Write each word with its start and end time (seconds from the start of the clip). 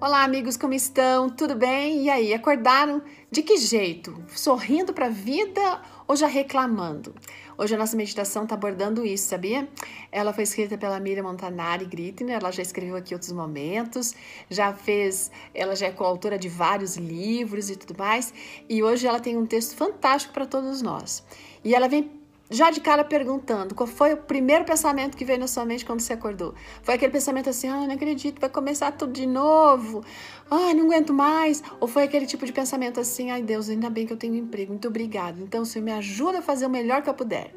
Olá, 0.00 0.22
amigos, 0.22 0.56
como 0.56 0.74
estão? 0.74 1.28
Tudo 1.28 1.56
bem? 1.56 2.04
E 2.04 2.08
aí, 2.08 2.32
acordaram? 2.32 3.02
De 3.32 3.42
que 3.42 3.56
jeito? 3.56 4.22
Sorrindo 4.28 4.94
para 4.94 5.06
a 5.06 5.08
vida 5.10 5.82
ou 6.06 6.14
já 6.14 6.28
reclamando? 6.28 7.12
Hoje 7.58 7.74
a 7.74 7.78
nossa 7.78 7.96
meditação 7.96 8.44
está 8.44 8.54
abordando 8.54 9.04
isso, 9.04 9.26
sabia? 9.26 9.68
Ela 10.12 10.32
foi 10.32 10.44
escrita 10.44 10.78
pela 10.78 11.00
Miriam 11.00 11.24
Montanari 11.24 11.84
Grittner, 11.84 12.38
ela 12.38 12.52
já 12.52 12.62
escreveu 12.62 12.94
aqui 12.94 13.12
outros 13.12 13.32
momentos, 13.32 14.14
já 14.48 14.72
fez, 14.72 15.32
ela 15.52 15.74
já 15.74 15.88
é 15.88 15.90
coautora 15.90 16.38
de 16.38 16.48
vários 16.48 16.96
livros 16.96 17.68
e 17.68 17.74
tudo 17.74 17.98
mais, 17.98 18.32
e 18.68 18.80
hoje 18.84 19.04
ela 19.04 19.18
tem 19.18 19.36
um 19.36 19.46
texto 19.46 19.74
fantástico 19.74 20.32
para 20.32 20.46
todos 20.46 20.80
nós. 20.80 21.24
E 21.64 21.74
ela 21.74 21.88
vem 21.88 22.08
já 22.50 22.70
de 22.70 22.80
cara 22.80 23.04
perguntando 23.04 23.74
qual 23.74 23.86
foi 23.86 24.14
o 24.14 24.16
primeiro 24.16 24.64
pensamento 24.64 25.16
que 25.16 25.24
veio 25.24 25.38
na 25.38 25.46
sua 25.46 25.64
mente 25.64 25.84
quando 25.84 26.00
você 26.00 26.14
acordou. 26.14 26.54
Foi 26.82 26.94
aquele 26.94 27.12
pensamento 27.12 27.50
assim, 27.50 27.68
ah, 27.68 27.86
não 27.86 27.94
acredito, 27.94 28.40
vai 28.40 28.48
começar 28.48 28.92
tudo 28.92 29.12
de 29.12 29.26
novo, 29.26 30.02
ah, 30.50 30.72
não 30.74 30.86
aguento 30.86 31.12
mais. 31.12 31.62
Ou 31.80 31.86
foi 31.86 32.04
aquele 32.04 32.26
tipo 32.26 32.46
de 32.46 32.52
pensamento 32.52 32.98
assim, 33.00 33.30
ai 33.30 33.42
Deus, 33.42 33.68
ainda 33.68 33.90
bem 33.90 34.06
que 34.06 34.12
eu 34.12 34.16
tenho 34.16 34.34
um 34.34 34.38
emprego, 34.38 34.72
muito 34.72 34.88
obrigado. 34.88 35.40
Então, 35.42 35.64
Senhor, 35.64 35.84
me 35.84 35.92
ajuda 35.92 36.38
a 36.38 36.42
fazer 36.42 36.66
o 36.66 36.70
melhor 36.70 37.02
que 37.02 37.10
eu 37.10 37.14
puder. 37.14 37.54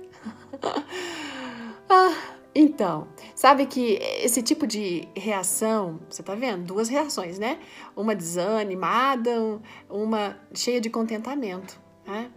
ah, 1.90 2.14
então, 2.54 3.08
sabe 3.34 3.66
que 3.66 3.98
esse 4.22 4.42
tipo 4.42 4.68
de 4.68 5.08
reação, 5.16 6.02
você 6.10 6.22
tá 6.22 6.36
vendo? 6.36 6.66
Duas 6.66 6.90
reações, 6.90 7.40
né? 7.40 7.60
Uma 7.96 8.14
desanimada, 8.14 9.32
uma 9.90 10.38
cheia 10.54 10.82
de 10.82 10.90
contentamento, 10.90 11.80
né? 12.06 12.30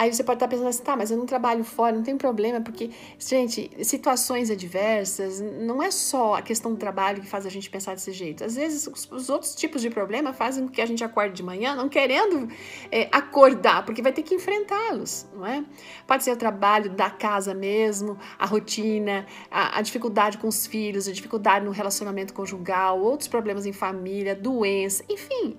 Aí 0.00 0.10
você 0.10 0.24
pode 0.24 0.36
estar 0.36 0.48
pensando 0.48 0.68
assim, 0.68 0.82
tá, 0.82 0.96
mas 0.96 1.10
eu 1.10 1.18
não 1.18 1.26
trabalho 1.26 1.62
fora, 1.62 1.94
não 1.94 2.02
tem 2.02 2.16
problema, 2.16 2.58
porque, 2.58 2.88
gente, 3.18 3.70
situações 3.84 4.50
adversas, 4.50 5.42
não 5.42 5.82
é 5.82 5.90
só 5.90 6.36
a 6.36 6.40
questão 6.40 6.72
do 6.72 6.78
trabalho 6.78 7.20
que 7.20 7.26
faz 7.26 7.44
a 7.44 7.50
gente 7.50 7.68
pensar 7.68 7.92
desse 7.92 8.10
jeito. 8.10 8.42
Às 8.42 8.56
vezes, 8.56 8.86
os, 8.86 9.06
os 9.12 9.28
outros 9.28 9.54
tipos 9.54 9.82
de 9.82 9.90
problema 9.90 10.32
fazem 10.32 10.66
com 10.66 10.72
que 10.72 10.80
a 10.80 10.86
gente 10.86 11.04
acorde 11.04 11.34
de 11.34 11.42
manhã 11.42 11.74
não 11.74 11.86
querendo 11.86 12.48
é, 12.90 13.10
acordar, 13.12 13.84
porque 13.84 14.00
vai 14.00 14.10
ter 14.10 14.22
que 14.22 14.34
enfrentá-los, 14.34 15.28
não 15.34 15.44
é? 15.44 15.62
Pode 16.06 16.24
ser 16.24 16.30
o 16.30 16.36
trabalho 16.36 16.88
da 16.88 17.10
casa 17.10 17.52
mesmo, 17.52 18.18
a 18.38 18.46
rotina, 18.46 19.26
a, 19.50 19.80
a 19.80 19.82
dificuldade 19.82 20.38
com 20.38 20.48
os 20.48 20.66
filhos, 20.66 21.08
a 21.08 21.12
dificuldade 21.12 21.66
no 21.66 21.72
relacionamento 21.72 22.32
conjugal, 22.32 22.98
outros 23.02 23.28
problemas 23.28 23.66
em 23.66 23.72
família, 23.74 24.34
doença, 24.34 25.04
enfim. 25.10 25.58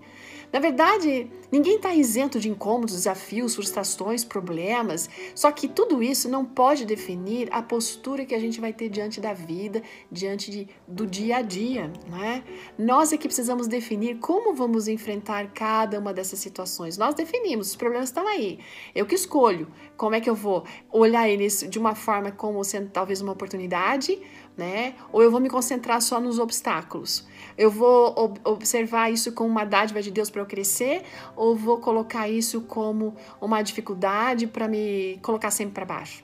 Na 0.52 0.60
verdade, 0.60 1.32
ninguém 1.52 1.76
está 1.76 1.94
isento 1.94 2.40
de 2.40 2.50
incômodos, 2.50 2.96
desafios, 2.96 3.56
frustrações, 3.56 4.24
problemas. 4.24 5.10
Só 5.36 5.52
que 5.52 5.68
tudo 5.68 6.02
isso 6.02 6.30
não 6.30 6.46
pode 6.46 6.86
definir 6.86 7.50
a 7.52 7.62
postura 7.62 8.26
que 8.26 8.34
a 8.34 8.40
gente 8.40 8.62
vai 8.62 8.74
ter 8.74 8.90
diante 8.90 9.20
da 9.20 9.34
vida, 9.34 9.82
diante 10.12 10.50
de, 10.50 10.68
do 10.88 11.06
dia 11.06 11.38
a 11.38 11.42
dia, 11.42 11.92
né? 12.10 12.44
Nós 12.78 13.12
é 13.12 13.18
que 13.18 13.28
precisamos 13.28 13.68
definir 13.68 14.20
como 14.20 14.54
vamos 14.54 14.88
enfrentar 14.88 15.52
cada 15.54 16.00
uma 16.00 16.14
dessas 16.14 16.40
situações. 16.40 16.98
Nós 16.98 17.14
definimos, 17.14 17.70
os 17.70 17.76
problemas 17.76 18.10
estão 18.10 18.28
aí. 18.28 18.60
Eu 18.96 19.06
que 19.06 19.16
escolho 19.16 19.68
como 19.98 20.16
é 20.16 20.22
que 20.22 20.30
eu 20.30 20.36
vou 20.36 20.64
olhar 20.92 21.28
eles 21.30 21.66
de 21.70 21.78
uma 21.78 21.96
forma 21.96 22.32
como 22.32 22.64
sendo 22.64 22.90
talvez 22.90 23.22
uma 23.22 23.34
oportunidade, 23.34 24.20
né? 24.58 24.96
Ou 25.12 25.24
eu 25.24 25.32
vou 25.32 25.40
me 25.40 25.50
concentrar 25.50 26.02
só 26.02 26.20
nos 26.20 26.40
obstáculos. 26.40 27.28
Eu 27.58 27.70
vou 27.70 28.14
ob 28.18 28.40
observar 28.44 29.12
isso 29.12 29.32
como 29.32 29.50
uma 29.50 29.66
dádiva 29.66 30.02
de 30.02 30.12
Deus 30.12 30.30
para 30.30 30.42
eu 30.42 30.46
crescer, 30.46 31.04
ou 31.42 31.56
vou 31.56 31.80
colocar 31.80 32.30
isso 32.30 32.62
como 32.62 33.16
uma 33.42 33.64
dificuldade 33.64 34.46
para 34.46 34.68
me 34.68 35.18
colocar 35.24 35.50
sempre 35.50 35.74
para 35.74 35.86
baixo? 35.86 36.24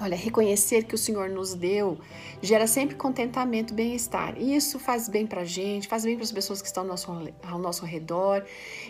Olha, 0.00 0.16
reconhecer 0.16 0.84
que 0.84 0.94
o 0.94 0.98
Senhor 0.98 1.28
nos 1.28 1.54
deu 1.54 1.98
gera 2.40 2.66
sempre 2.66 2.96
contentamento, 2.96 3.72
bem-estar. 3.72 4.34
E 4.36 4.56
isso 4.56 4.78
faz 4.78 5.08
bem 5.08 5.26
para 5.26 5.42
a 5.42 5.44
gente, 5.44 5.86
faz 5.86 6.04
bem 6.04 6.16
para 6.16 6.24
as 6.24 6.32
pessoas 6.32 6.60
que 6.60 6.66
estão 6.66 6.82
ao 6.82 6.88
nosso, 6.88 7.12
ao 7.42 7.58
nosso 7.58 7.84
redor. 7.84 8.44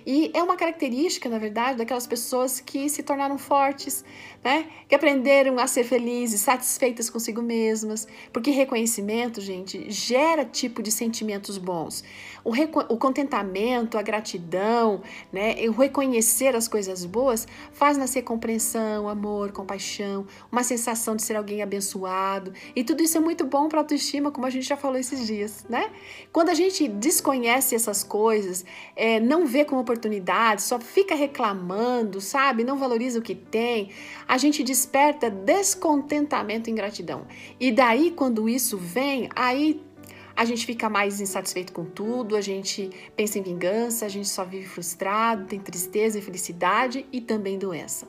E 0.07 0.31
é 0.33 0.43
uma 0.43 0.57
característica, 0.57 1.29
na 1.29 1.39
verdade, 1.39 1.77
daquelas 1.77 2.07
pessoas 2.07 2.61
que 2.61 2.89
se 2.89 3.03
tornaram 3.03 3.37
fortes, 3.37 4.05
né? 4.43 4.67
Que 4.89 4.95
aprenderam 4.95 5.59
a 5.59 5.67
ser 5.67 5.85
felizes, 5.85 6.41
satisfeitas 6.41 7.11
consigo 7.11 7.43
mesmas. 7.43 8.09
Porque 8.33 8.51
reconhecimento, 8.51 9.41
gente, 9.41 9.91
gera 9.91 10.45
tipo 10.45 10.83
de 10.83 10.91
sentimentos 10.91 11.59
bons. 11.59 12.03
O, 12.43 12.53
o 12.53 12.97
contentamento, 12.97 13.99
a 13.99 14.03
gratidão, 14.03 15.03
né? 15.31 15.57
O 15.69 15.73
reconhecer 15.73 16.57
as 16.57 16.69
coisas 16.69 17.05
boas 17.05 17.47
faz 17.73 17.99
nascer 17.99 18.23
compreensão, 18.23 19.09
amor, 19.09 19.53
compaixão, 19.53 20.27
uma 20.51 20.65
sensação 20.65 20.92
sensação 20.95 21.17
de 21.17 21.23
ser 21.23 21.37
alguém 21.37 21.63
abençoado. 21.63 22.53
E 22.75 22.85
tudo 22.85 23.03
isso 23.03 23.17
é 23.17 23.21
muito 23.21 23.45
bom 23.45 23.69
para 23.69 23.81
a 23.81 23.83
autoestima, 23.83 24.31
como 24.31 24.47
a 24.47 24.51
gente 24.51 24.67
já 24.67 24.77
falou 24.77 24.99
esses 24.99 25.27
dias, 25.27 25.65
né? 25.69 25.91
Quando 26.33 26.51
a 26.51 26.55
gente 26.55 26.89
desconhece 26.89 27.75
essas 27.75 28.05
coisas, 28.05 28.65
é, 28.95 29.19
não 29.19 29.47
vê 29.47 29.65
como 29.65 29.81
oportunidade, 29.81 30.63
só 30.63 30.79
fica 30.79 31.15
reclamando, 31.15 32.21
sabe? 32.21 32.65
Não 32.65 32.79
valoriza 32.79 33.19
o 33.19 33.23
que 33.23 33.35
tem, 33.35 33.91
a 34.27 34.39
gente 34.39 34.63
desperta 34.63 35.29
descontentamento 35.31 36.69
e 36.69 36.73
ingratidão. 36.73 37.27
E 37.59 37.73
daí, 37.73 38.11
quando 38.11 38.49
isso 38.49 38.77
vem, 38.79 39.29
aí 39.35 39.83
a 40.35 40.45
gente 40.45 40.65
fica 40.65 40.89
mais 40.89 41.21
insatisfeito 41.21 41.73
com 41.73 41.85
tudo, 41.85 42.37
a 42.37 42.41
gente 42.41 42.91
pensa 43.15 43.39
em 43.39 43.43
vingança, 43.43 44.07
a 44.07 44.09
gente 44.09 44.29
só 44.29 44.45
vive 44.45 44.67
frustrado, 44.67 45.45
tem 45.47 45.61
tristeza, 45.61 46.19
infelicidade 46.19 47.05
e 47.13 47.21
também 47.21 47.59
doença. 47.59 48.09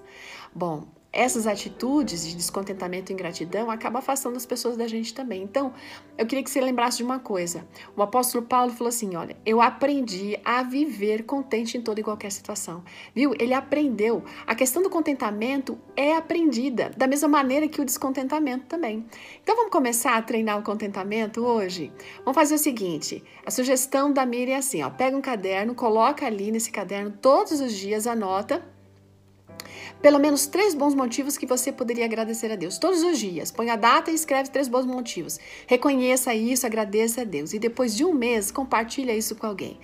Bom, 0.55 0.87
essas 1.13 1.45
atitudes 1.45 2.25
de 2.25 2.35
descontentamento 2.35 3.11
e 3.11 3.13
ingratidão 3.13 3.69
acabam 3.69 3.99
afastando 3.99 4.35
as 4.35 4.47
pessoas 4.47 4.75
da 4.75 4.87
gente 4.87 5.13
também. 5.13 5.43
Então, 5.43 5.71
eu 6.17 6.25
queria 6.25 6.43
que 6.43 6.49
você 6.49 6.59
lembrasse 6.59 6.97
de 6.97 7.03
uma 7.03 7.19
coisa. 7.19 7.67
O 7.95 8.01
apóstolo 8.01 8.43
Paulo 8.43 8.73
falou 8.73 8.89
assim: 8.89 9.15
olha, 9.15 9.37
eu 9.45 9.61
aprendi 9.61 10.39
a 10.43 10.63
viver 10.63 11.23
contente 11.23 11.77
em 11.77 11.81
toda 11.81 11.99
e 11.99 12.03
qualquer 12.03 12.31
situação. 12.31 12.83
Viu? 13.13 13.33
Ele 13.39 13.53
aprendeu. 13.53 14.23
A 14.47 14.55
questão 14.55 14.81
do 14.81 14.89
contentamento 14.89 15.77
é 15.95 16.15
aprendida, 16.15 16.89
da 16.97 17.05
mesma 17.05 17.27
maneira 17.27 17.67
que 17.67 17.79
o 17.79 17.85
descontentamento 17.85 18.65
também. 18.65 19.05
Então, 19.41 19.55
vamos 19.55 19.71
começar 19.71 20.17
a 20.17 20.21
treinar 20.21 20.57
o 20.57 20.63
contentamento 20.63 21.45
hoje? 21.45 21.91
Vamos 22.25 22.35
fazer 22.35 22.55
o 22.55 22.59
seguinte: 22.59 23.23
a 23.45 23.51
sugestão 23.51 24.11
da 24.11 24.25
Miriam 24.25 24.55
é 24.55 24.57
assim: 24.57 24.81
ó, 24.81 24.89
pega 24.89 25.15
um 25.15 25.21
caderno, 25.21 25.75
coloca 25.75 26.25
ali 26.25 26.51
nesse 26.51 26.71
caderno 26.71 27.11
todos 27.21 27.61
os 27.61 27.71
dias, 27.71 28.07
anota 28.07 28.72
pelo 30.03 30.19
menos 30.19 30.45
três 30.45 30.75
bons 30.75 30.93
motivos 30.93 31.37
que 31.37 31.45
você 31.45 31.71
poderia 31.71 32.03
agradecer 32.03 32.51
a 32.51 32.57
Deus. 32.57 32.77
Todos 32.77 33.01
os 33.03 33.17
dias. 33.17 33.51
Põe 33.51 33.69
a 33.69 33.77
data 33.77 34.11
e 34.11 34.13
escreve 34.13 34.49
três 34.49 34.67
bons 34.67 34.85
motivos. 34.85 35.39
Reconheça 35.65 36.35
isso, 36.35 36.65
agradeça 36.65 37.21
a 37.21 37.23
Deus. 37.23 37.53
E 37.53 37.57
depois 37.57 37.95
de 37.95 38.03
um 38.03 38.13
mês, 38.13 38.51
compartilha 38.51 39.15
isso 39.15 39.33
com 39.33 39.47
alguém. 39.47 39.79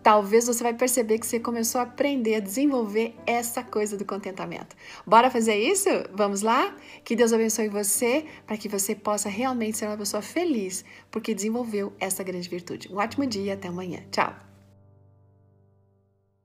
Talvez 0.00 0.46
você 0.46 0.62
vai 0.62 0.74
perceber 0.74 1.18
que 1.18 1.26
você 1.26 1.40
começou 1.40 1.80
a 1.80 1.84
aprender 1.84 2.36
a 2.36 2.40
desenvolver 2.40 3.16
essa 3.26 3.64
coisa 3.64 3.96
do 3.96 4.04
contentamento. 4.04 4.76
Bora 5.04 5.28
fazer 5.28 5.56
isso? 5.56 5.88
Vamos 6.14 6.42
lá? 6.42 6.76
Que 7.02 7.16
Deus 7.16 7.32
abençoe 7.32 7.68
você 7.68 8.26
para 8.46 8.56
que 8.56 8.68
você 8.68 8.94
possa 8.94 9.28
realmente 9.28 9.76
ser 9.76 9.86
uma 9.86 9.96
pessoa 9.96 10.22
feliz 10.22 10.84
porque 11.10 11.34
desenvolveu 11.34 11.92
essa 11.98 12.22
grande 12.22 12.48
virtude. 12.48 12.88
Um 12.92 12.98
ótimo 12.98 13.26
dia, 13.26 13.54
até 13.54 13.66
amanhã. 13.66 14.04
Tchau! 14.12 14.47